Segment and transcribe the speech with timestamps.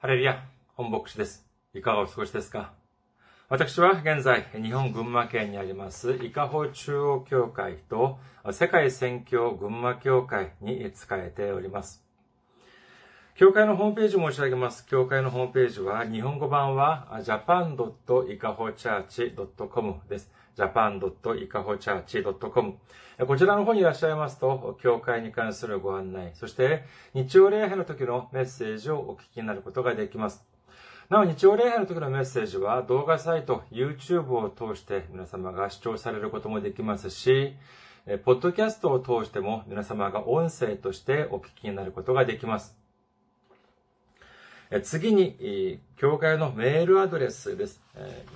[0.00, 0.44] ハレルヤ、
[0.76, 1.44] 本牧師です。
[1.74, 2.70] いかがお過ごしですか？
[3.48, 8.20] 私は現在、日本群馬県にあります、伊香保中央教会と
[8.52, 12.06] 世界宣教群馬教会に仕えております。
[13.34, 14.86] 教会のホームページ申し上げます。
[14.86, 20.30] 教会のホームページは、日本語版は japan.ikahochurch.com です。
[20.58, 22.74] japan.ikahochurch.com
[23.26, 26.84] こちらの方にいらっしゃいますと、教会に関するご案内、そして
[27.14, 30.46] 日曜礼拝の時のメッセージをお聞きになることができます。
[31.08, 37.56] なお、日曜礼拝の時のメッセージは動画サイト、YouTube を通して皆様が視聴されることもできますし、
[38.24, 42.77] ポッドキャストを通しても皆様が音声としてお聞きになることができます。
[44.82, 47.80] 次に、教会のメールアドレスです。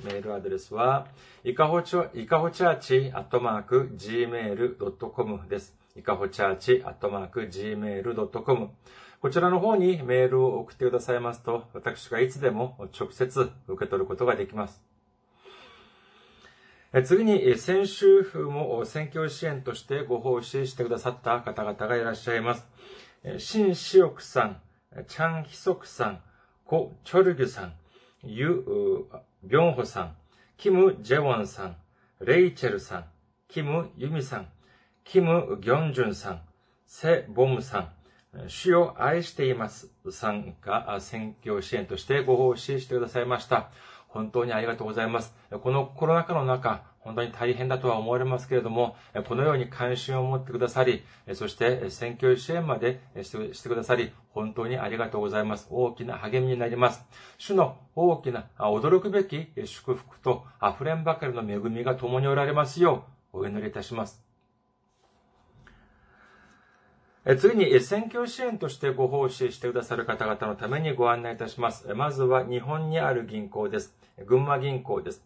[0.03, 1.07] メールアドレスは、
[1.45, 5.77] いかほチャーチアットマーク gmail.com です。
[5.95, 8.71] いかほチャーチアットマーク gmail.com
[9.21, 14.83] こちらの方にメールを送ってくださいますと、私がいつでも直接受け取ることができます。
[17.05, 22.67] 次に、先週も選挙支援としてご奉仕してくださった方々がいらっしゃいます。
[23.39, 24.61] シン・シオクさん、
[25.09, 26.21] チャン・ヒソクさん、
[26.65, 27.73] コ・チョルギュさん、
[28.23, 28.65] ユ・
[29.43, 30.17] ビョンホさん、
[30.57, 31.77] キム・ジェウォンさん、
[32.21, 33.05] レイチェルさん、
[33.49, 34.49] キム・ユミさん、
[35.05, 36.43] キム・ギョンジュンさん、
[36.87, 37.93] セ・ボムさん、
[38.49, 43.71] 主を愛していますさんが選挙支援としてご奉仕してくださいました。
[44.09, 45.35] 本当にありがとうございます。
[45.63, 48.97] このコロナ禍の中、本当に大変だとは思われますけれども、
[49.29, 55.67] このように関心を持ってくださり、そして選挙支援までしてくださり、本当にありがとうございます。
[55.71, 57.05] 大きな励みになります。
[57.39, 64.25] 主の大きな驚くべき祝福と溢れんばかりの恵みが共におられますよう、お祈りいたします。
[67.39, 71.95] 次に、選挙支援としてご奉仕してくださる方々のためにご案内いたします。
[71.95, 73.97] まずは日本にある銀行です。
[74.27, 75.25] 群馬銀行です。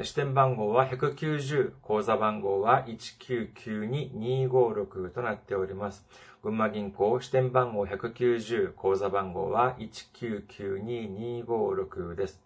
[0.00, 6.06] 支店番号は190、口座番号は1992256となっております。
[6.42, 12.40] 群馬銀行支店番号190、口座番号は1992256です。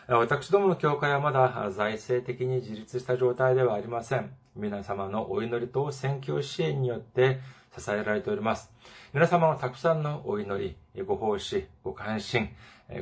[0.07, 4.35] 私どもの教会はまだ財政的に自立した状態ではありません。
[4.55, 7.39] 皆様のお祈りと宣教支援によって
[7.77, 8.71] 支えられております。
[9.13, 12.49] 皆様のたくさんのお祈り、ご奉仕、ご関心、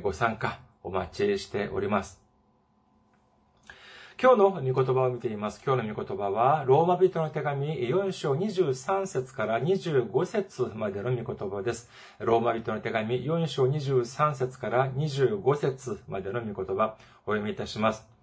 [0.01, 2.21] ご参加、お待ちしております。
[4.21, 5.61] 今日の御言葉を見ています。
[5.65, 11.89] 今日の御言葉は、ローマ人の手紙4章23節から25節までの御言葉です。
[12.19, 18.19] ローマ人の手紙4章23節から25節までの御言葉、お読みいたします。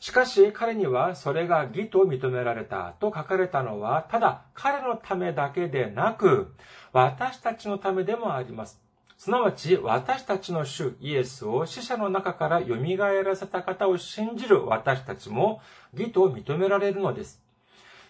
[0.00, 6.54] しかし彼にはそれが義と認められたと書かれたのは、ただ彼のためだけでなく、
[6.92, 8.80] 私たちのためでもあります。
[9.18, 12.74] すなわち、私たちの主イエスを死者の中から蘇
[13.22, 15.60] らせた方を信じる私たちも
[15.92, 17.42] 義と認められるのです。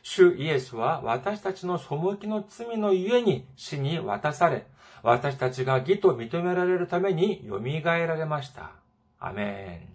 [0.05, 4.65] 主イエスは私たちの背きの罪のゆえに死に渡され、
[5.03, 8.71] 私たちが義と認められるために蘇られました。
[9.19, 9.90] アメン。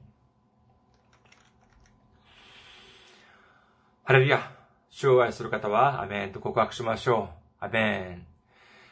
[4.08, 4.52] ハレルヤ。
[4.92, 7.30] 主を愛する方は、アメンと告白しましょ
[7.62, 7.66] う。
[7.66, 8.28] アメン。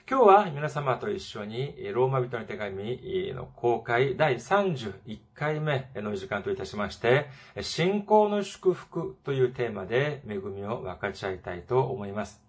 [0.10, 7.28] 今日は皆様と一緒にローマ人の手紙の公開第31回目の時間といたしまして、
[7.62, 12.42] 信仰の祝福というテーマで恵みを分かち合いたいと思います。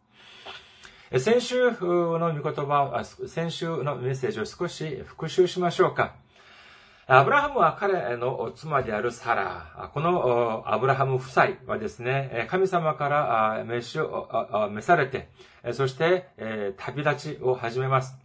[1.18, 6.14] 先週の御言葉、先週のメッセージを少し復習しましょうか。
[7.06, 9.90] アブラハムは彼の妻であるサラ。
[9.92, 15.28] このアブラハム夫妻はですね、神様から召し召されて、
[15.74, 16.30] そして
[16.78, 18.16] 旅立ちを始めます。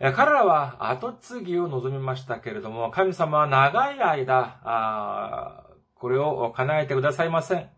[0.00, 5.62] 彼らは後継ぎを望みましたけれども、神様は長い間、
[5.94, 7.68] これを叶えてくださいません。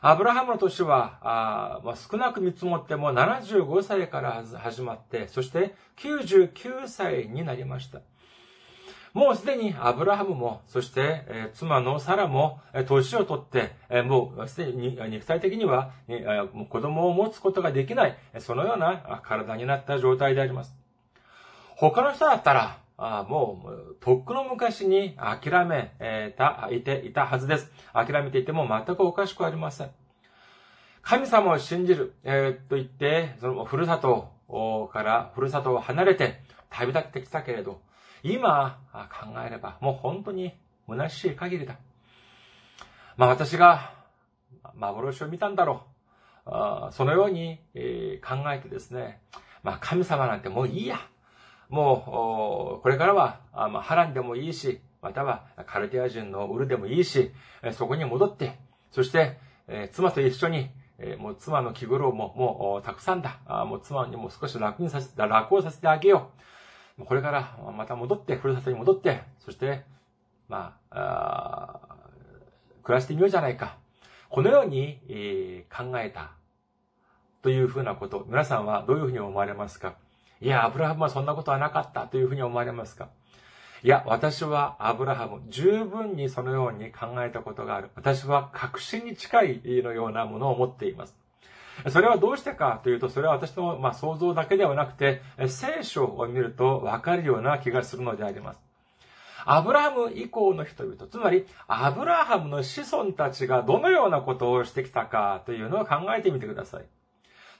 [0.00, 8.00] アブラハムの年は、少なく見積もっても75歳から始まって、そして99歳になりました。
[9.12, 20.74] もうすでにアブラハムも、そして、え、妻のサラも、えー、年をとって、え、もうすでに肉体的には、えー、子供を持つことができない、そのような体になった状態であります。
[21.76, 27.70] 他の人だったら、あもう、とっくの昔に諦めた、いて、いたはずです。
[27.92, 29.90] 諦めていても全くおかしくありません。
[31.02, 34.30] 神様を信じる、えー、と言って、そのふるさと
[34.92, 37.80] から、ふるさとを離れて旅立ってきたけれど、
[38.22, 40.54] 今考えればもう本当に
[40.88, 41.78] 虚しい限りだ。
[43.16, 43.94] まあ私が
[44.74, 45.92] 幻を見たんだろう。
[46.44, 49.20] あそのように、え考えてですね、
[49.62, 50.98] まあ神様なんてもういいや。
[51.68, 57.32] もう、これからは、あまあ、ハランでもいいし、またはカルティア人のウルでもいいし、
[57.72, 58.58] そこに戻って、
[58.90, 63.40] そして、え妻と一緒に、えもう妻の気苦労ももうたくさんだ。
[63.46, 66.42] あもう妻にも少し楽にさせて、楽をさせてあげよう。
[67.06, 69.84] これからまた戻って、ふるさとに戻って、そして、
[70.48, 71.96] まあ、あ
[72.82, 73.76] 暮らしてみようじゃないか。
[74.28, 76.32] このように、えー、考えた。
[77.42, 79.94] というふうなこと、皆さんはどういうふうに思われますか？
[80.40, 83.08] いや、アブラハムはそんなことはなかったというふうに思われますか？
[83.82, 87.90] いや、私はアブラハム、十分にそのように考えたことがある。
[87.96, 91.16] 私は確信に近いのようなものを持っています。
[91.90, 98.60] それはどうしてかというと、それは私の、ま、想像だけではなくて、聖書を見るとわかるような気がするのであります。
[99.44, 106.84] アブラハム以降の人々、つまり、アブラハムの子孫たちがどのようなことをしてきたかというのを考えてみてください。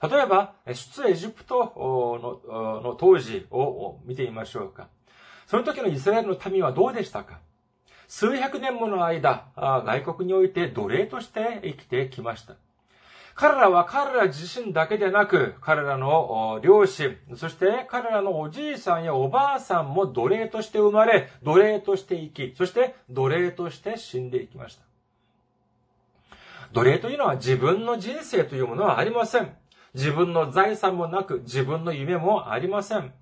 [0.09, 2.39] 例えば、出エジプト
[2.83, 4.87] の当時を見てみましょうか。
[5.47, 7.39] その時のイスラエルの民はどうでしたか
[8.07, 12.55] 数百年もの間、外国において奴隷として生きてきました。
[13.35, 24.83] 彼らは彼ら自身だけでなく、彼らの両親、そして彼らのおじいさんやおばあさんも奴隷として生まれ、奴隷として生き、そして奴隷として死んでいきました。
[26.73, 29.55] 奴隷というのは自分の人生というものはありません。
[29.95, 33.13] 自分の財産もなく、自分の夢もありません。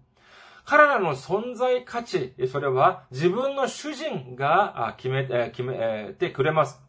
[0.66, 6.81] 彼らの存在価値、それは自分の主人が決め決めてくれます。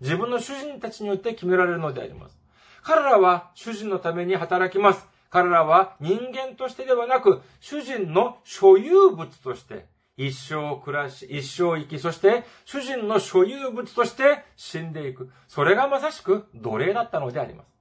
[0.00, 2.41] 自分の主人たちによって決められるのであります。
[2.82, 5.06] 彼らは主人のために働きます。
[5.30, 9.86] 彼らは人間としてではなく、主人の所有物として、
[10.16, 15.30] 一生暮らし、一生生き、そして主人の所有物として死んでいく。
[15.48, 17.72] それがまさしく奴隷だったのであります。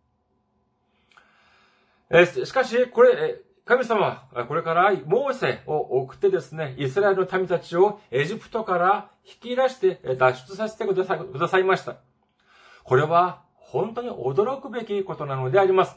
[2.09, 11.97] えしかし、これ、神様はこれからモーセを送ってですね、イスラエルの民たちをエジプトから引き出して脱出させてくださくださいました。
[12.83, 15.95] これは本当に驚くべきことなのであります。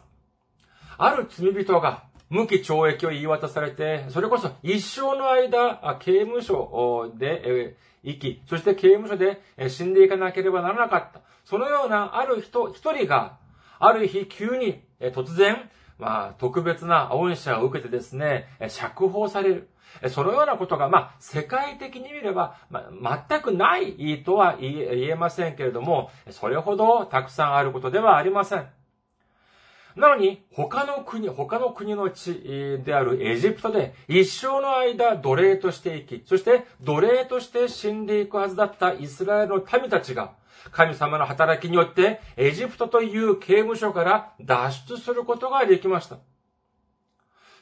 [0.97, 11.21] ある罪人が無期懲役を言い渡されて、それこそ一生の間、刑務所で生き、そして刑務所で死んでいかなければならなかった。
[11.45, 13.39] そのようなある人一人が、
[13.81, 15.69] ある日急に突然
[15.99, 19.69] まあ、特別な恩赦を受けてですね、釈放される。
[20.09, 28.67] そのようなことが、まあ、世界的に見れば、まあ、全くないとは言えませんけれども、それほどたくさんあることではありません。
[29.97, 40.33] なのに、他の国、他の国の地であるエジプトで一生の間奴隷として生き、そして奴隷として死んでいくはずだったイスラエルの民たちが、
[40.73, 46.17] 神様の働きによって、エジプトという刑務所から脱出することができました。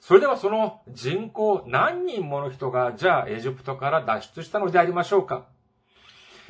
[0.03, 5.45] それではその人口何人もの人が、じゃあエジプトから脱出したのでありましょうか？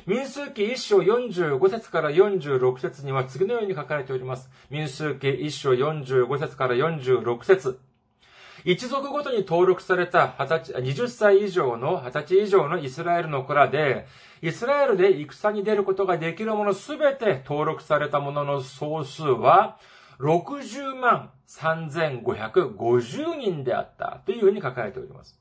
[0.07, 4.49] 民数記一章45節から46節には次のように書かれております。
[4.71, 7.79] 民数記一章45節から46節
[8.65, 14.07] 一族ごとに登録された20 20歳以上の、20歳以上のイスラエルの子らで、
[14.41, 19.77] イスラエルで戦に出ることができるものすべて登録されたものの総数は、
[20.19, 25.39] 60万3550人であったというふうに書かれております。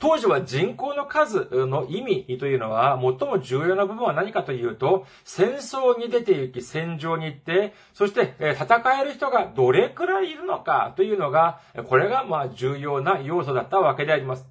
[0.00, 14.46] 当時は人口の数の意味というのは、最も重要な部分は何かというと、戦争に出て行き、戦場に行って、そして戦える人がどれくらいいるのかというのが、これがまあ重要な要素だったわけであります。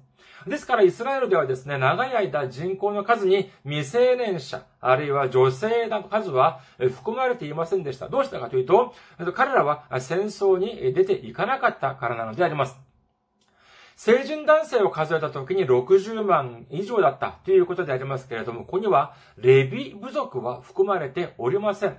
[0.46, 8.08] ですからイスラエルではですね、長い間人口の数に未成年者、あるいは女性の数は含まれていませんでした。
[8.08, 8.94] どうしたかというと、
[9.34, 12.78] 彼らは戦争に出ていかなかったからなのであります。
[13.96, 21.98] 成人男性を数えた時に60万以上だったということでありますけれども、ここにはレビ部族は含まれておりません。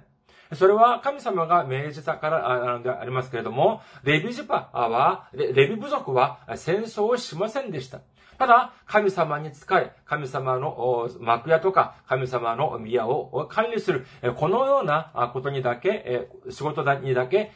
[0.53, 8.01] それは神様が命じたからなのでありますけれども、レビジパは、レビ部族は戦争をしませんでした。
[8.41, 17.51] ただ、神様に仕え、神様の幕屋とか、神様の宮を管理する、このようなことにだけ、仕事にだけ、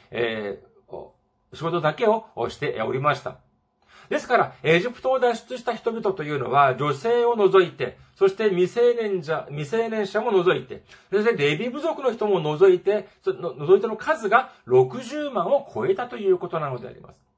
[1.53, 3.37] 仕事だけをしておりました。
[4.09, 17.34] ですから、エジプトを脱出した人々というのは、女性を除いて、そして未成年者、未成年者も除いて、そしてレビ部族の人も除いて、除いての数が60万を超えたということなのであります。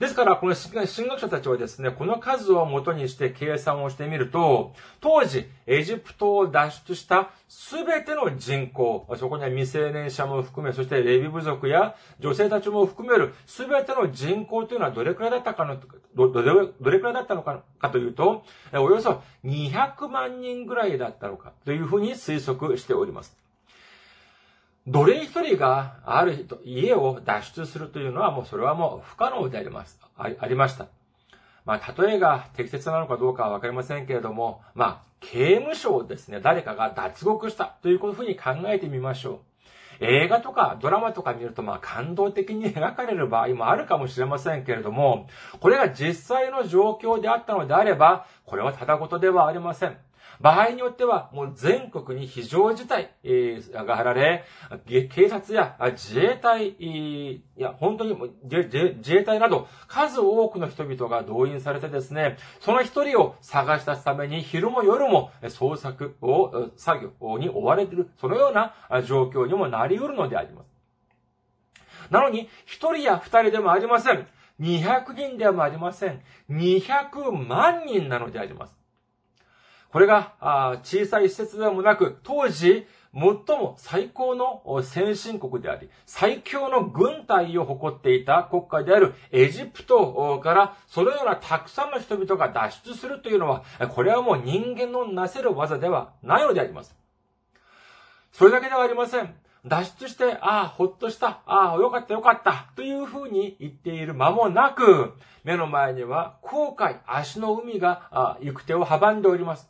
[0.00, 15.78] ですから、この神学者たちはですね、この数を元にして計算をしてみると、当時、エジプトを脱出したすべての人口、そこには未成年者も含め、そしてレビ部族や女性たちも含めるすべての人口というのはどれくらいだったかの、
[16.14, 18.42] ど、どれ、どれくらいだったのかかというと、
[18.72, 23.36] およそ200万人ぐらいだったのかというふうに推測しております。
[24.86, 30.00] 奴隷一人がある、家を脱出するというのはもうそれはもう不可能であります。
[30.16, 30.86] ありました。
[31.64, 39.38] まあ、例えが適切なのかどうかはわかりませんけれども、まあ、刑務所をですね、誰かが脱獄したというふうに考えてみましょう。
[40.02, 45.28] 映画とかドラマとか見ると、まあ、感動的に描かれる場合もあるかもしれませんけれども、
[45.60, 49.98] これが実際の状況であったのであれば、これはただ事ではありません。
[50.40, 53.14] 場合によっては、もう全国に非常事態
[53.72, 54.44] が貼られ、
[54.86, 70.70] 警察や自衛隊、いや、本当に自衛隊など、数多くの人々が動員されてですね、その一人を探し出すために昼も夜も捜索を、作業に追われている、そのような状況にもなり得るのであります。
[72.10, 74.26] なのに、一人や二人でもありません。
[74.58, 76.22] 200人でもありません。
[76.50, 78.79] 200万人なのであります。
[79.92, 83.22] これが小さい施設でもなく、当時、最
[83.58, 96.94] も最高の先進国であり、最強の軍隊を誇っていた国家であるエジプトから、そのようなたくさんの人々が脱出するというのは、これはもう人間のなせる技ではないのであります。
[98.30, 99.34] それだけではありません。
[99.66, 109.68] 脱出して、ああ、ほっとした、ああ、よかったよかった、というふうに言っている間もなく、目の前には後悔、足の海が行く手を阻んでおります。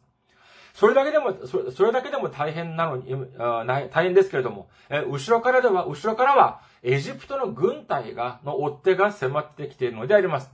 [0.75, 4.69] それだけでも、それだけでも大変なのに、大変ですけれども、
[5.09, 10.51] 後ろからでは、後ろからは、エジプトの軍隊が、の追っ手が迫ってきているのであります。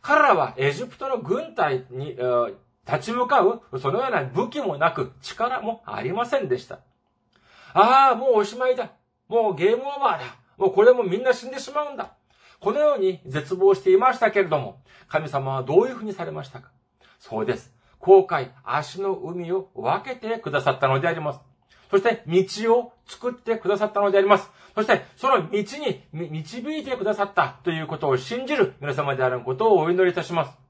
[0.00, 2.16] 彼らはエジプトの軍隊に
[2.86, 6.78] 立ち向かう、そのような武器もなく、力もありませんでした。
[7.74, 8.92] ああ、もうおしまいだ。
[9.28, 10.36] もうゲームオーバーだ。
[10.56, 12.14] もうこれもみんな死んでしまうんだ。
[12.60, 16.70] このように絶望していましたけれども、神様はどういうふうにされましたか？
[17.18, 17.74] そうです。
[18.00, 21.40] 航海、足の海を分けてくださったのであります。
[21.90, 24.50] そして道を作ってくださったのであります。
[24.74, 30.68] そしてその道に導いてくださったということを信じる皆様であることをお祈りいたします。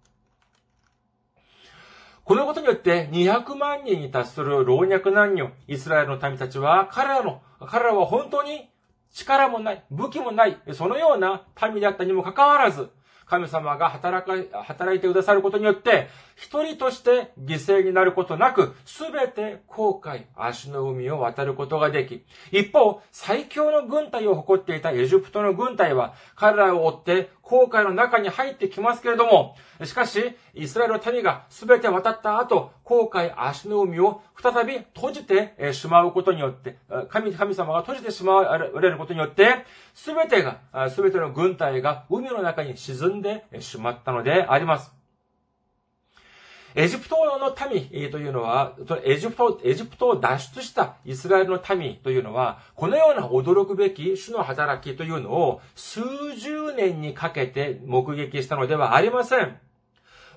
[2.25, 8.69] このことによって200万人に達する老若男女、イスラエルの民たちは彼らの、彼らは本当に
[9.13, 12.91] 力もない、武器もない、そのような民であったにもかかわらず、
[13.25, 16.09] 神様が働か、働いてくださることによって、
[16.39, 36.79] 一人として犠牲になることなく、すべて航海、足の海を渡ることができ、一方、最強の軍隊を誇っていたエジプトの軍隊は、彼らを追って航海の中に入ってきますけれども、しかし、イスラエルの民が全て渡った後、航海、足の海を再び閉じてしまうことによって、
[37.09, 39.65] 神、神様が閉じてしまわれることによって、
[39.95, 40.61] 全てが、
[40.97, 44.98] 全ての軍隊が海の中に沈んでしまったのであります。
[46.79, 56.01] エジプトの民というのは、エジプト、エジプトを脱出したイスラエルの民というのは、このような驚くべき主の働きというのを数
[56.37, 59.59] 十年にかけて目撃したのではありません。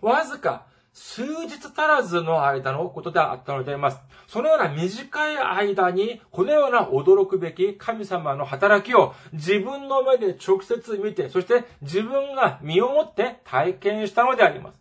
[0.02, 4.00] わずか数日足らずの間のことであったのであります。
[4.28, 14.81] そのような短い間に、このような驚くべき神様の働きを自分の目で直接見て、そして自分が身をもって体験したのであります。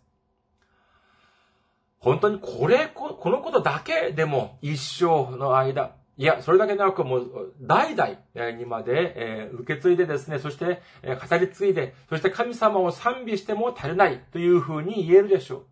[2.01, 15.65] 本当にこれ、このことだけでも一生の間、いや、それだけでなく、もう、代々にまで、え受け継いでですね、そして、え語り継いで、そして神様を賛美しても足りないというふうに言えるでしょう。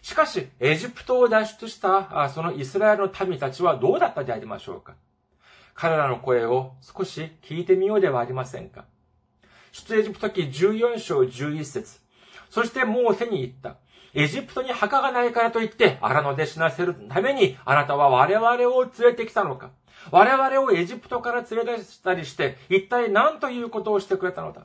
[0.00, 4.94] しかし、エジプトを脱出した、そのイスラエルの民たちはどうだったでありましょうか
[5.74, 8.86] 彼らの声を少し聞いてみようではありませんか
[9.72, 12.00] 出エジプト記14章11節
[12.48, 13.76] そしてもう手に言った。
[14.16, 19.70] エジプトに墓がないからといって、荒野で死なせるために、あなたは我々を連れてきたのか。
[20.10, 24.62] 我々をエジプトから連れ出したりして、一体何ということをしてくれたのだ。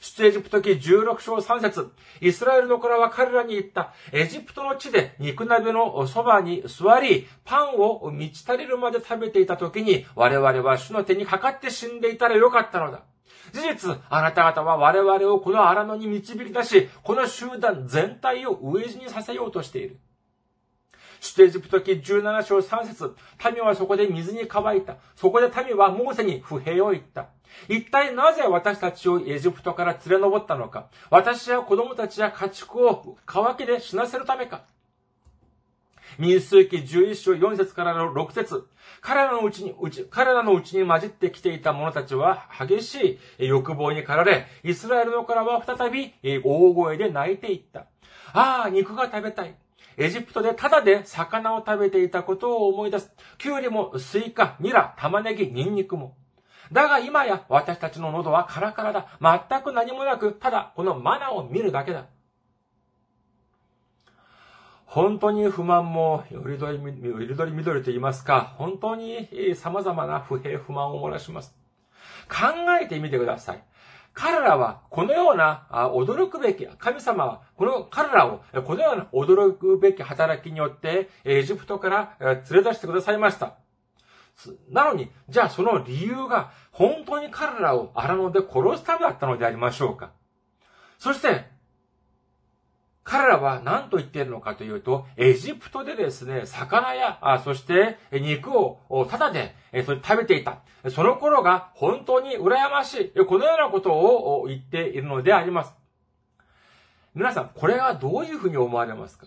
[0.00, 3.92] 出エジプト記16章3節イスラエルの子らは彼らに言った。
[4.12, 13.02] エジプトの地で肉鍋のそばに座り、パンを満ち足りるまで食べていた時に、我々は主の手にかかって死んでいたらよかったのだ。
[13.52, 19.98] 事実、あなた方は我々をこの荒野に導き出し、この集団全体を飢え死にさせようとしている。
[21.20, 23.14] 出エジプト記17章3節
[23.52, 24.96] 民はそこで水に乾いた。
[25.14, 27.28] そこで民はモーセに不平を言った。
[27.68, 30.88] 一体なぜ私たちをエジプトから連れ上ったのか？
[31.10, 34.62] 私や子供たちや家畜を乾きで死なせるためか？
[36.18, 38.66] 民数記11章4節からの6節
[39.00, 46.12] 彼らのうちに、うち、彼らのうちに混じってきていた者たちは激しい欲望に駆られ、イスラエルの子らは再び
[46.44, 47.86] 大声で泣いて言った。
[48.34, 49.54] ああ、肉が食べたい。
[49.96, 53.10] エジプトでただで魚を食べていたことを思い出す。
[53.38, 56.14] キュウリもスイカ、ニラ、玉ねぎ、ニンニクも。
[56.72, 59.06] だが今や私たちの喉はカラカラだ。
[59.20, 62.06] 全く何もなく、ただこのマナを見るだけだ。
[64.86, 71.54] 本当に不満も、よりどり、よりどり緑と言いますか、本当に様々な不平不満を漏らします。
[72.28, 72.36] 考
[72.80, 73.64] えてみてください。
[74.14, 83.61] 彼らはこのような驚くべき、神様はこの彼らをこのような驚くべき働きによってエジプトから連れ出してくださいました。
[84.70, 90.12] なのに、じゃあその理由が本当に彼らを荒野で殺すためだったのでありましょうか
[90.98, 91.50] そして、
[93.04, 98.78] 彼らは何と言っているのかというと、エジプトでですね、魚や、あそして肉を
[99.10, 100.58] ただでそれ食べていた。
[100.90, 103.24] その頃が本当に羨ましい。
[103.26, 105.74] このようなことを言っているのであります。
[107.14, 109.26] 皆さん、これはどういうふうに思われますか？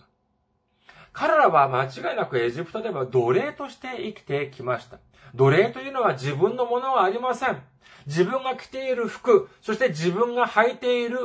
[1.18, 4.98] 彼らは間違いなくエジプトでは奴隷として生きてきました。
[5.34, 7.62] 奴隷というのは自分のものはありません。
[8.06, 11.18] 自分が着ている服、そして自分が履いている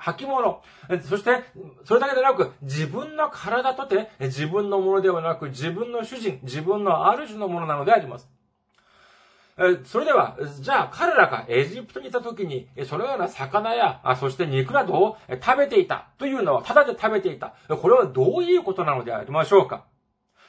[0.00, 0.62] 履物、
[1.02, 1.44] そして
[1.84, 8.35] それだけでなく自分の体とて自分のものではなく自分の主人、自分の主のものなのであります。
[9.84, 17.54] それでは、じゃあ彼らがエジプトにいた時に、そのような魚や、そして肉などを食べていたというのは、ただで食べていた。
[17.68, 19.84] これはどういうことなのでありましょうか？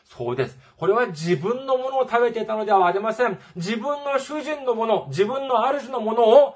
[0.03, 0.57] そうです。
[0.75, 3.39] これは自分のものを食べていたのではありません。
[3.55, 6.55] 自分の主人のもの、自分の主のものを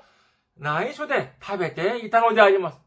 [0.58, 2.82] 内緒で食べていたのであります。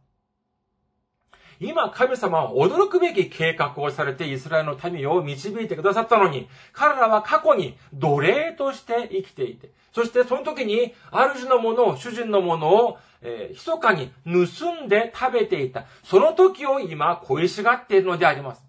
[1.65, 15.87] 今、神様は驚くべき計画をされてイスラエルの民を導いてくださったのに、彼らは過去に奴隷として生きていて、そしてその時に、主のものを、主人のものを、えー、密かに盗んで食べていた。
[16.03, 18.65] その時を今、恋しがっているのであります。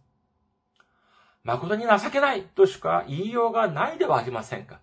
[1.44, 4.80] 誠に情けないとしか言いようがないではありませんか。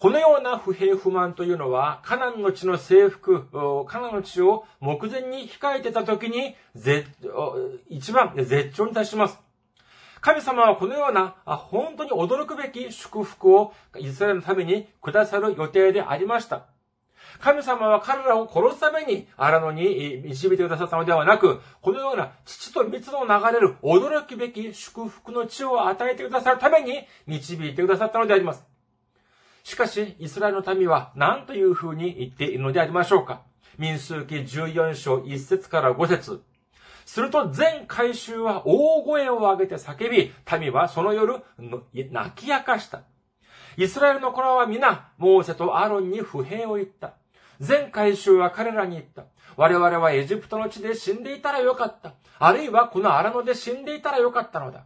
[0.00, 3.46] このような不平不満というのは、カナンの地の征服、
[3.86, 6.56] カナンの地を目前に控えてた時に、
[7.88, 9.38] 一番絶頂に達します。
[10.20, 16.66] 神様はこのような、本当に驚くべき祝福をイスラエルのためにくださる予定でありました。
[17.40, 28.64] 神様は彼らを殺すために荒野に導いてくださったのではなく、このような父と蜜の流れる驚くべき祝福の地を与えてくださるために導いてくださったのであります。
[29.64, 33.40] しかし、イスラエルの民は何というふうに言っているのでありましょうか？
[33.78, 36.42] 民数記14章1節から5節
[37.06, 43.02] すると全回収は大声を上げて叫び、民はその夜、泣き明かした。
[43.76, 47.14] イスラエルの子らは皆、モーセとアロンに不平を言った。
[47.58, 49.24] 全回収は彼らに言った。
[49.56, 52.14] 我々はエジプトの地で死んでいたらよかった。
[52.38, 54.84] あるいはこの荒野で死んでいたらよかったのだ。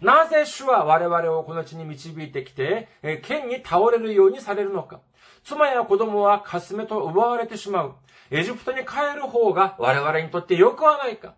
[0.00, 2.88] なぜ主は我々をこの地に導いてきて、
[3.22, 5.00] 剣に倒れるようにされるのか。
[5.44, 7.94] 妻や子供はかすめと奪われてしまう。
[8.30, 11.34] エジプトに帰る方が我々にとってよくはないか。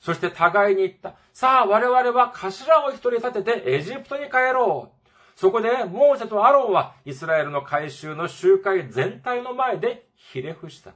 [0.00, 1.14] そして互いに言った。
[1.32, 5.04] さあ我々は頭を一人立ててエジプトに帰ろう。
[5.36, 10.92] そこで、モーセとアロンは、イスラエルの改宗の集会全体の前でひれ伏した。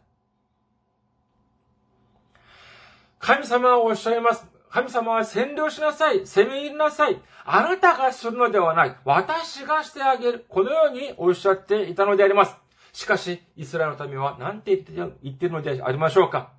[3.18, 4.46] 神様はおっしゃいます。
[4.70, 6.26] 神様は占領しなさい。
[6.26, 7.20] 攻め入りなさい。
[7.44, 8.96] あなたがするのではない。
[9.04, 10.44] 私がしてあげる。
[10.48, 12.56] このようにおっしゃっていたのであります。
[12.92, 16.52] しかし、イスラエルの民は何て言っているのでありましょうか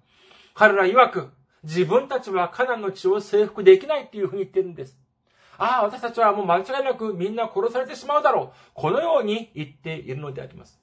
[0.56, 1.30] 彼ら曰く、
[1.64, 4.98] 自分たちはカナンの地を征服できないっていうふうに言ってるんです。
[5.58, 8.58] ああ、私たちはもう間違いなくみんな殺されてしまうだろう。
[8.74, 10.80] このように言っているのであります。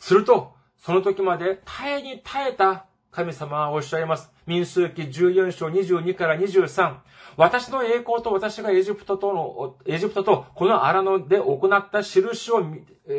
[0.00, 4.32] すると、その時まで耐えに耐えた神様はおっしゃいます。
[4.44, 6.96] 民数記14章22から23。
[7.36, 12.60] 私の栄光と私がエジプトとの、エジプトとこの荒野で行った印を、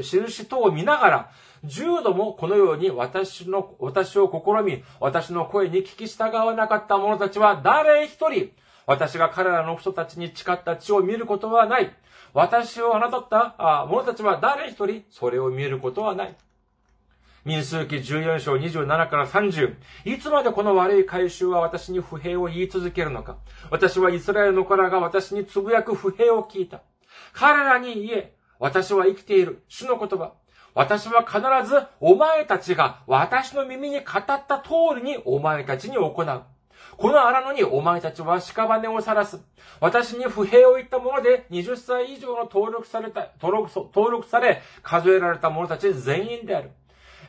[0.02, 1.32] 印等を見ながら、
[1.64, 8.52] 十度もこのように私の、私を試み、私の声に聞き従わなかった者たちは誰一人、
[8.86, 11.96] 私が彼らの人たちに誓った地を見ることはない。
[12.34, 13.56] 私を侮った
[13.88, 16.36] 者たちは誰一人それを見ることはない。
[17.46, 19.76] 民数記14章27から30。
[20.04, 23.38] いつまでこの悪い回収は私に不平を言い続けるのか。
[23.70, 26.82] 私はイスラエルの子らが私につぶやく不平を聞いた。
[27.34, 29.64] 彼らに言え、私は生きている。
[29.68, 30.34] 主の言葉。
[30.74, 36.44] 私は必ずお前たちが私の耳に語った通りにお前たちに行う。
[36.98, 39.40] この荒野にお前たちは屍を晒す。
[39.80, 46.72] 私に不平を言ったもので20歳以上の登録された、登録、登録され、数えられた者たち全員である。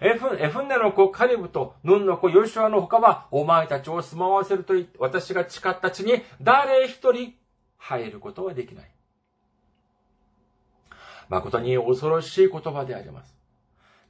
[0.00, 7.34] エフエフンネの子カリブとヌンの子ヨシュアの他はお前たちを住まわせると言って私が誓った地に誰一人
[7.78, 8.90] 入ることはできない。
[11.28, 13.34] 誠に恐ろしい言葉であります。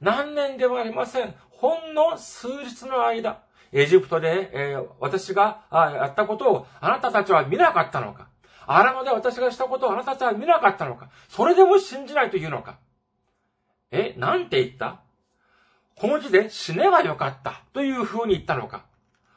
[0.01, 1.33] 何年ではありません。
[1.49, 8.29] ほんの数日の間、エジプトで、えー、私がやったことをあなたたちは見なかったのか
[8.67, 12.77] 荒野で私がしたことをあなたたちは見なかったのかそれでも信じないというのか
[13.91, 15.01] え、なんて言った？
[15.99, 18.85] この字で死ねばよかったという風に言ったのか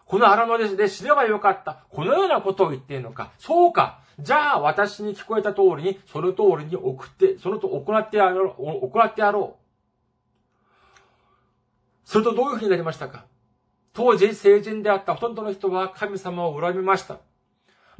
[0.04, 1.84] この荒野で死ねばよかった。
[1.88, 9.60] このようなことを言っているのかそうかじゃあ私に聞こえた通りに、その通りに送って、そのと行ってやろう、行ってやろう。
[12.04, 13.24] それとどういうふうになりましたか
[13.92, 17.18] 当時成人であったほとんどの人は神様を恨みました。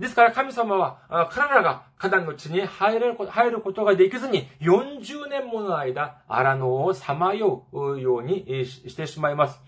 [0.00, 9.60] ですから神様は、彼らがカナンの地に入れる入ることができずに、40年もの間、荒野をさまようようにしてしまいます。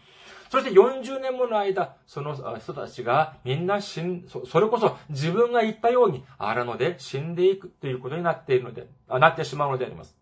[0.49, 10.16] そして40年もの間、その人たちがみんな死ん、それこそ自分が言ったように荒野で死んでいくということになっているので、なってしまうのであります。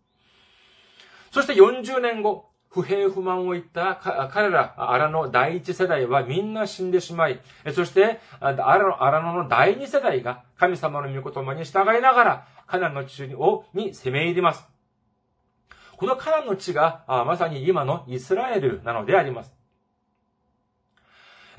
[1.30, 3.96] そして40年後、不平不満を言った
[4.32, 7.40] 彼ら、荒野第一世代はみんな死んでしまい、
[7.74, 14.64] そして、荒野の第二世代が神様の御言葉に従いながら、カナンの地をに攻め入ります。
[15.96, 19.52] このカナンの地が、まさに今のイスラエルなのであります。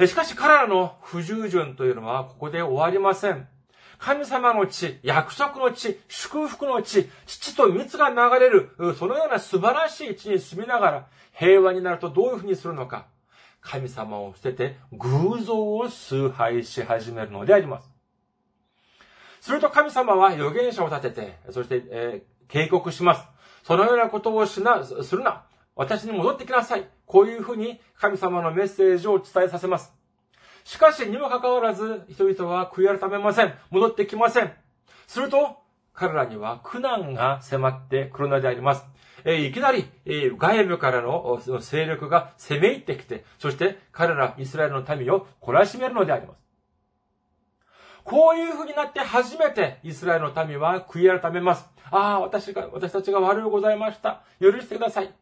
[0.07, 3.47] しかし彼らの不従順というのはここで終わりません。
[4.01, 13.05] 神様の地、約束の地、祝福の地、父と蜜が流れる、そのような素晴らしい地に住みながら、平和になるとどういうふうにするのか。
[13.61, 17.91] 神様を捨てて偶像を崇拝し始めるのであります。
[19.39, 23.27] すると神様は預言者を立てて、そして、えー、警告します。
[23.63, 25.43] そのようなことをしな、するな。
[25.75, 26.87] 私に戻ってきなさい。
[27.05, 29.93] こういうふうに神様のメッセージを伝えさせます。
[30.63, 33.53] しかし、にもかかわらず、人々は悔い改めません。
[33.69, 34.53] 戻ってきません。
[35.07, 35.57] すると、
[35.93, 38.85] 彼らには苦難が迫ってくるのであります。
[39.23, 46.39] えー、いきなり、えー、外部からの勢力が攻め入ってきて、そして彼らイスラエルの民を懲らしめるのであります。
[48.03, 51.69] こういう風になって初めてイスラエルの民は悔い改めます。
[51.91, 54.23] ああ、私が、私たちが悪うございました。
[54.39, 55.13] 許してください。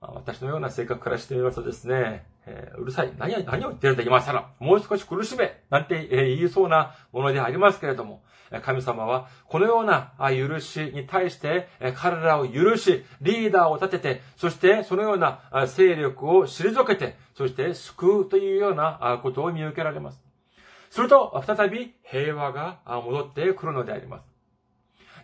[0.00, 3.12] 私のような性格からしてみますとですね、えー、うるさい。
[3.18, 4.48] 何を、何を言ってるんだ、今更。
[4.58, 5.62] もう少し苦しめ。
[5.68, 8.22] なんて、えー、言いそうなものでありますけれども、
[8.62, 20.20] 神様は、このような許しに対して、彼らを許し、リーダーを立てて、そしてそのような勢力を退けて、そして救うというようなことを見受けられます。
[20.90, 24.29] すると、再び平和が戻ってくるのであります。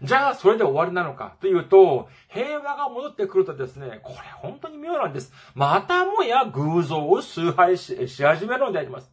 [0.02, 5.32] じゃあ、それで終わりなのかというと、平和が戻ってくるとですね、これ本当に妙なんです。
[5.54, 9.10] またもや偶像を崇拝しし始めるのであります。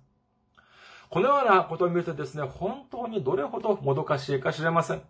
[1.10, 5.02] このようなことを見るとですね、本当にどれほどもどかしいか知れません。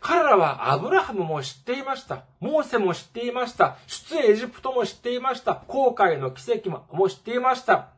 [0.00, 2.24] 彼らはアブラハムも知っていました。
[2.38, 3.76] モーセも知っていました。
[3.88, 5.56] 出エジプトも知っていました。
[5.66, 7.95] 航海の奇跡も知っていました。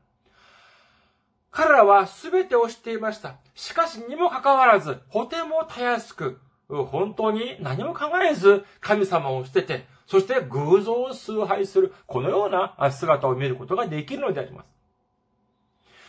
[1.51, 3.37] 彼らは全てを知っていました。
[3.55, 14.65] しかしにもかかわらず、とてもたやすく、本当に何も考えず、神様を捨てて、そして偶像を崇拝する、このような姿を見ることができるのでありま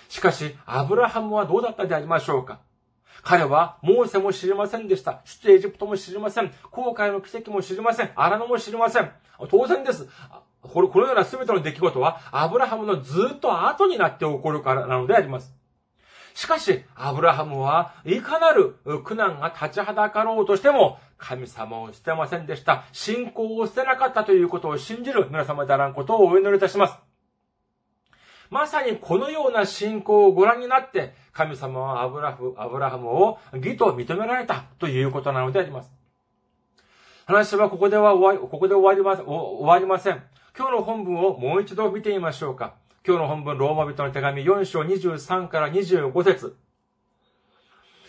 [0.07, 0.15] す。
[0.15, 2.59] しかし、アブラハムはどうだったでありましょうか
[3.21, 5.21] 彼は、モーセも知りませんでした。
[5.25, 6.51] 出エジプトも知りません。
[6.71, 8.11] 航海の奇跡も知りません。
[8.15, 9.11] 荒野も知りません。
[9.49, 10.07] 当然です。
[10.61, 15.53] これ、このような全ての出来事は、アブラハムのずっと後になって起こるからなのであります。
[16.33, 22.83] しかし、アブラハムはいかなる苦難が立ちはだかろうとしても、神様を捨てませんでした。
[22.93, 26.97] 信仰を捨てなかったということを信じる皆様であらんことをお祈りいたします。
[28.49, 35.91] まさにこのような信仰をご覧になって、神様はアブラフアブラハムを義と認められたということなのであります。
[37.27, 40.23] 話はここでは終わり、ここで終わりま、終わりません。
[40.57, 42.75] 今日の本文をもう一度見てみましょうか。
[43.05, 46.55] 今日の本文、ローマ人の手紙4章23から25節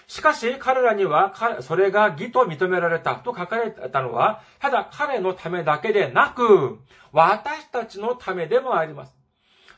[0.09, 6.81] しかし彼らには、それが義と認められたと書かれたのは、ただ彼のためだけでなく、
[7.13, 9.17] 私たちのためでもあります。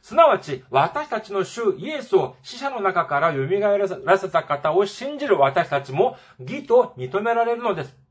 [0.01, 3.47] すなわち、私たちの主イエスを死者の中から蘇
[4.05, 8.02] らせた方を信じる私たちも義と認められるのです。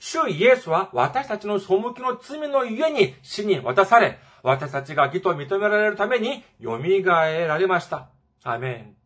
[0.00, 8.08] 主イエスは私たちの背きの罪のゆえに死に渡され、私たちが義と認められるために蘇られました。
[8.42, 8.96] アメン。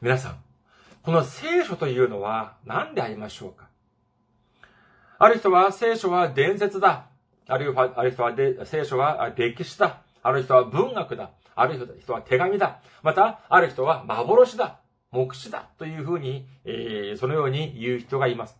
[0.00, 0.42] 皆さん、
[1.02, 3.68] この聖書というのは何でありましょうか？
[5.18, 7.08] ある人は聖書は伝説だ。
[7.46, 10.00] あるいは、ある人はで聖書は歴史だ。
[10.22, 11.30] ある人は文学だ。
[11.54, 12.80] ある人は手紙だ。
[13.02, 14.78] また、ある人は幻だ。
[15.10, 15.68] 目視だ。
[15.78, 18.56] というふうに、えー、そのように言う人がいます。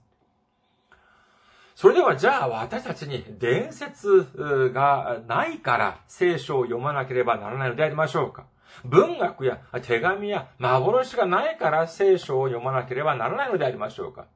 [1.75, 4.29] それではじゃあ私たちに伝説
[4.75, 8.47] がないから聖書を読まなければならないのでありましょうか
[8.85, 14.27] 文学や手紙や幻がないから聖書を読まなければならないのでありましょうか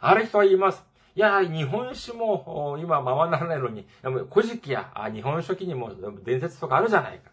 [0.00, 0.84] ある人は言います。
[1.14, 3.86] いや、日本史も今ままならないのに、
[4.30, 5.90] 古事記や日本書紀にも
[6.24, 7.30] 伝説とかあるじゃないか。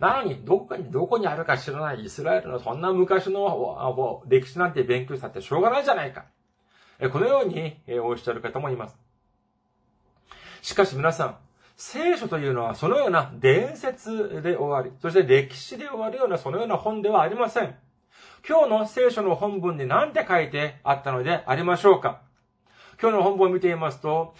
[0.00, 6.24] なのに、どこかに、どこにあるか知らないイスラエルのそんな昔の歴史なんて勉強したってしょうがないじゃないか。
[7.10, 8.96] このようにおっしゃる方もいます。
[10.62, 11.36] しかし皆さん、
[11.76, 17.74] 聖書というのはそのような伝説で終わり、そして歴史で終わるようなそのような本ではありません。
[18.48, 22.20] 今日の聖書の本文に何て書いてあったのでありましょうか
[23.00, 24.34] 今日の本文を見ていますと、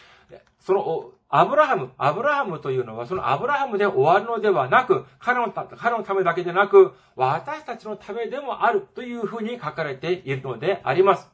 [0.61, 11.32] その、アブラハム、アブラハムというのは、そのアブラハムで終わるのではなく、彼の彼のためだけでなく、私たちのためでもあるというふうに書かれているのであります。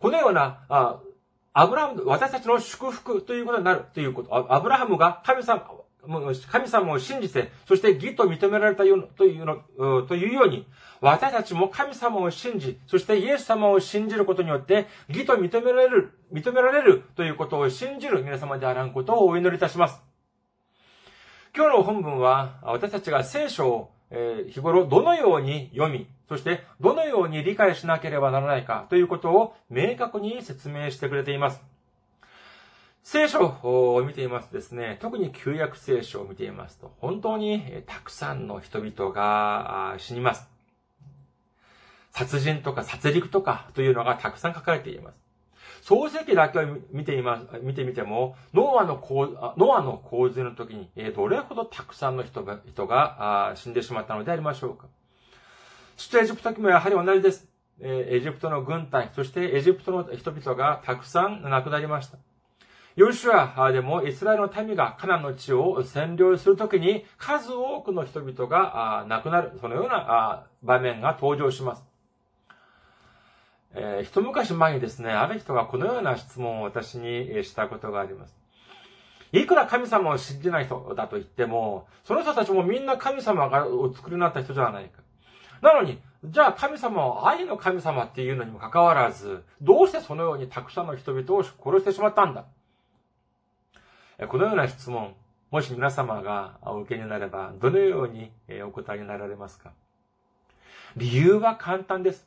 [0.00, 1.00] このような、あ
[1.56, 4.52] アブラハム、私たちの祝福ということになるということ。
[4.52, 5.64] アブラハムが神様、
[6.50, 10.66] 神様を信じて、そして義と認められたよというの、というように、
[11.00, 20.02] 私たちも神様を信じ、そしてイエス様を信じることによって、義と認められる、認められるということを信じる皆様であらんことをお祈りいたします。
[21.56, 31.62] 今日の本文は、私たちが聖書を、え日頃どのように読み、そしてどのように理解しなければならないかということを明確に説明してくれています。
[33.02, 40.48] 聖書を見ていますとですね、特に旧約聖書を見ていますと、本当にたくさんの人々が死にます。
[42.10, 45.23] 殺人とか殺戮とかというのがたくさん書かれています。
[45.86, 54.86] 創世記だけを見ています、見てみても、ノアの洪ノアの洪水の時に、どれほどたくさんの人が人が死んでしまったのでありましょうか。
[55.98, 57.46] 出エジプト記もやはり同じです。
[57.82, 62.16] エジプトの軍隊、そしてエジプトの人々がたくさん亡くなりました。
[62.96, 71.84] ヨシュアでもイスラエルの民がカナンの地を占領するときに数多くの人々が亡くなる、そのような場面が登場します。
[73.74, 78.34] えー、一昔前にですね、ある人がこのような質問を私にしたことがあります。
[79.32, 85.02] いくら神様を信じない人だと言っても、その人たちもみんな神様がお作りになった人じゃないか。
[85.60, 92.44] なのに、じゃあ神様を愛の神様っていうのにもかかわらず、どうしてそのようにたくさんの人々を殺してしまったんだ？
[94.28, 95.14] このような質問、
[95.50, 98.30] もし皆様がお受けになれば、どのように
[98.62, 99.72] お答えになられますか？
[100.96, 102.24] 理由は簡単です。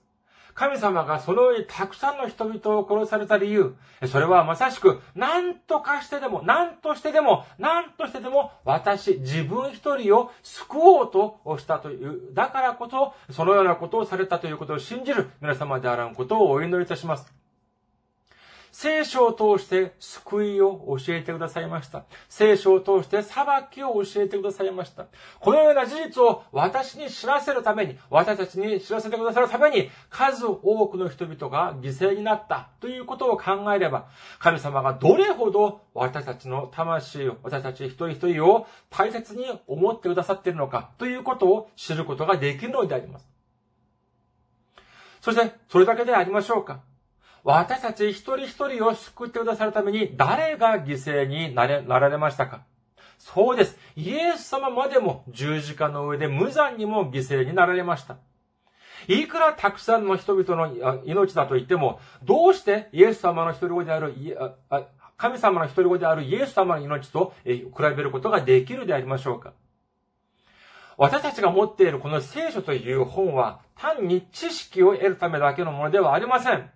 [0.57, 3.75] 神様がその上にたくさんの人々を殺された理由、
[4.07, 17.46] それはまさしく、何とかしてでも、何としてでも、何としてでも、私、自分一人を救おうとしたという、だからこそ、そのようなことをされたということを信じる皆様であらんことをお祈りいたします。
[18.71, 22.05] 聖書を通して救いを教えてくださいました。
[22.29, 25.07] 聖書を通して裁きを教えてくださいました。
[25.39, 34.07] このような事実を私に知らせるために、私たちに知らせてくださるために、数多くの人々が犠牲になったということを考えれば、
[34.39, 43.27] 神様がどれほど私たちの魂を、私たち一人一人を大切に思ってくださっているのかということを知ることができるのであります。
[45.21, 46.81] そして、それだけでありましょうか
[47.43, 52.61] 私たち一人一人を救ってくださるために誰が犠牲になれ、なられましたか？
[53.17, 53.77] そうです。
[53.95, 58.17] イエス様までも十字架の上で無残にも犠牲になられました。
[59.07, 64.13] いくらたくさんの人々の命だと言っても、どうしてイエス様の一人子である、
[65.15, 69.53] 神様の一人子であるイエス様の命と比べることができるでありましょうか？
[70.97, 76.69] 私たちが持っているこの聖書という本は単に知識を得るためだけのものではありません。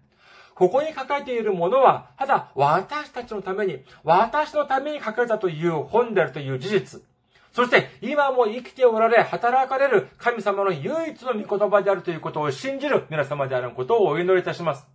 [0.61, 7.01] ここに書かれているものは、ただ私たちのために、私のために書かれたという本であるという事実。
[7.51, 14.85] そして今も生きておられ、働かれる神様の唯一の御言葉であるということを信じる皆様であることをお祈りいたします。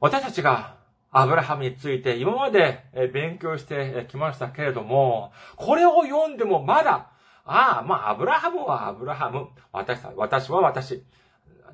[0.00, 0.76] 私たちが
[1.10, 7.10] アブラハムについて今まで勉強してきましたけれども、これを読んでもまだ、
[7.44, 9.48] ああ、まあ、アブラハムはアブラハム。
[9.72, 11.04] 私、私は私。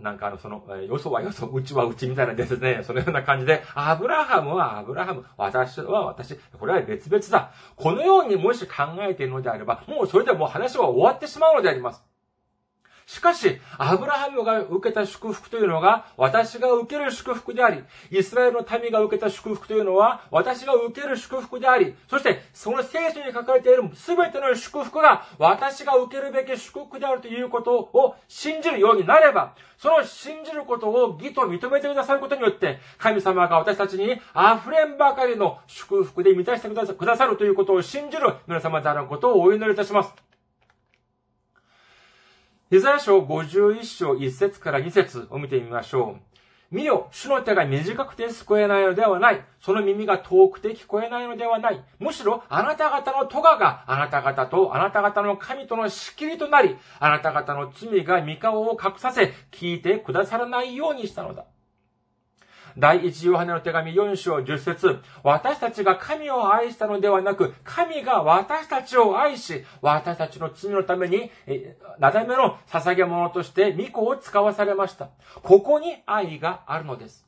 [0.01, 7.53] なんかあの、その、よそはよそ、うちはうちみたいなですね、そのような感じで、アブラハムはアブラハム、私は私、これは別々だ。
[7.77, 12.05] このようにもし考えているのであれば、もうそれでもう話は終わってしまうのであります。
[13.07, 40.26] しかし、アブラハムが受けた祝福というのが、私が受ける祝福であり、イスラエルの民が受けた祝福というのは、私が受ける祝福であり、そして、その聖書に書かれている全ての祝福が、私が受けるべき祝福であるということを信じるようになれば、その信じることを義と認めてくださることによって、神様が私たちに溢れんばかりの祝福で満たしてくださるということを信じる皆様であることをお祈りいたします。
[42.69, 46.75] イザヤ書51章1節から2節を見てみましょう。
[46.75, 49.45] 見よ、主の手が短くて救えないのではない。
[49.61, 51.85] その耳が遠くて聞こえないのではない。
[52.01, 61.45] むしろ、あなた方の咎があなた方とあなた方の神との仕切りとなり、あなた方の罪が御顔を隠させ、聞いてくださらないようにしたのだ。
[62.79, 71.31] 第一ヨハネの手紙4章10節私たちが神を愛したのではなく、神が私たちを愛し、私たちの罪のために、
[71.99, 75.11] なだめの捧げ物として御子を使わされました。
[75.43, 77.27] ここに愛があるのです。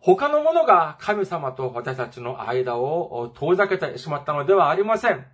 [0.00, 5.26] 他のものが神様と私たちの間を遠ざけてしまったのではありません。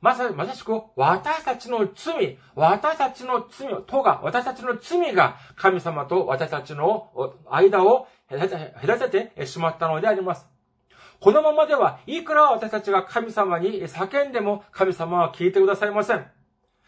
[0.00, 10.46] まさ、まさしく、私たちの罪、私たちの罪、とが、私たちの罪が神様と私たちの間を隔ててしまったのであります。
[11.20, 16.26] このままでは、いくら私たちが神様に叫んでも神様は聞いてくださいません。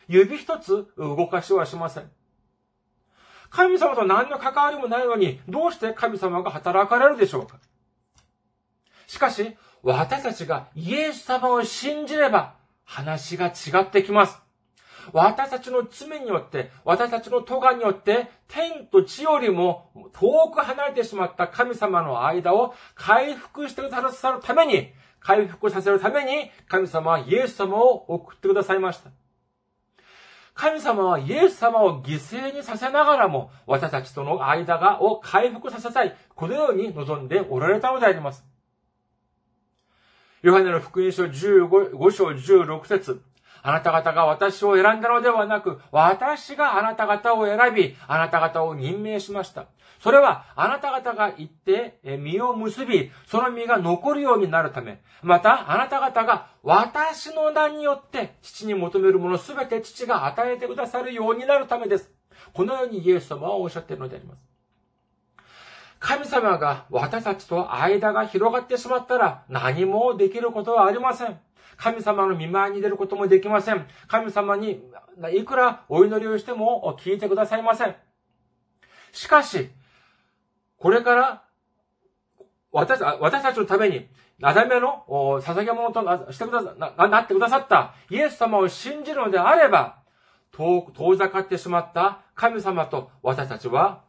[0.08, 2.10] 指一つ動かしはしません。
[3.50, 7.58] 神様と何の関わりもないのに、どうして神様が働かれるでしょうか
[9.06, 14.42] しかし、私たちがイエス様を信じれば、話が違ってきます。
[15.12, 29.10] 私たちの罪によって、私たちの咎によって、天と地よりも遠く離れてしまった神様の間を回復してくださるために、回復させるために、神様はイエス様を送ってくださいました。
[30.54, 36.14] 神様はイエス様を犠牲にさせながらも、私たちとの間が、を回復させたい。
[36.34, 38.44] このように望んでおられたのであります。
[40.42, 43.22] ヨハネの福音書15章16節
[43.62, 49.66] あなた方が私を選んだのではなく、私があなた方を選び、あなた方を任命しました。
[50.00, 62.10] それは、あなた方が行って、実を結び、その実が残るようになるため、また、あなた方が私の名によって、父に求めるものすべて父が与えてくださるようになるためです。
[62.52, 64.51] このようにイエス様はおっしゃっているのであります。
[66.02, 71.38] 神様が私たちと間が広がってしまったら何もできることはありません。
[71.76, 73.86] 神様の見舞いに出ることもできません。
[74.08, 74.82] 神様に
[75.32, 77.94] いくらお祈りをしても聞いてくださいません。
[79.12, 79.70] しかし、
[80.76, 81.42] これから
[82.72, 84.08] 私私たちのために、
[84.40, 86.74] なだめの捧げ物としてくださ、
[87.06, 89.98] なってくださったイエス様を信じるのであれば、
[90.50, 94.02] 遠ざかってしまった神様と私たちは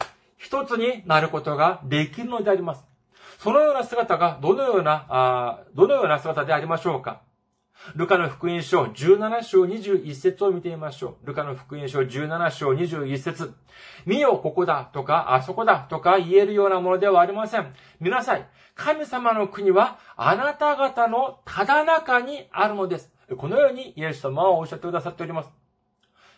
[0.43, 2.83] 一つになることができるのであります。
[3.39, 7.21] そのような姿がどのような、あどのような姿でありましょうか
[7.95, 11.27] ルカの福音書17章21節を見てみましょう。
[11.27, 13.53] ルカの福音書17章21節
[14.05, 17.73] 見よ、ここだとか、あそこだとか言えるようなものではありません。
[18.01, 18.45] 見なさい。
[18.75, 23.09] 神様の国はあなた方のただ中にあるのです。
[23.37, 25.49] このようにイエス様はおっしゃってくださっております。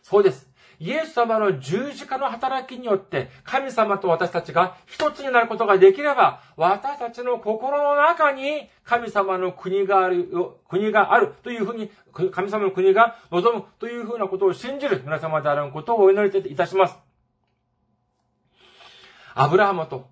[0.04, 0.48] そうです。
[0.80, 10.30] イエス様の十字架の働きによって、神様と私たちが一つになることができれば、私たちの心の中に神様の国がある、
[10.70, 11.90] 国があるというふうに、
[12.32, 16.96] 神様の国が望むというふうなことを信じる皆様であることをお祈りいたします。
[19.34, 20.08] アブラハムと、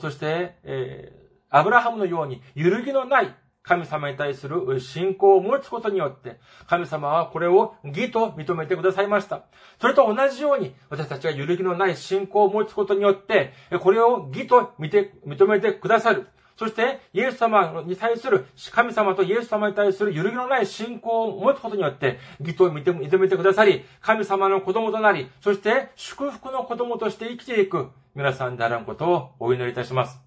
[0.00, 9.44] そして、えー、アブラハムのように揺るぎのない神様に対する信仰を持つことによって、神様はこれを義と認めてくださいました。
[9.80, 16.28] それと同じように、私たちが揺るぎのない信仰を持つことによって、これを義と認めてくださる。
[16.56, 30.20] そして、イエス様に対する、神様とイエス様に対する揺るぎのない信仰を持つことによって、義と認めてくださり、神様の子供となり、そして祝福の子供として生きていく皆さんであらんことをお祈りいたします。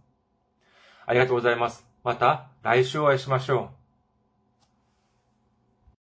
[1.06, 1.93] ありがとうございます。
[2.04, 3.83] また来週お会いしましょう。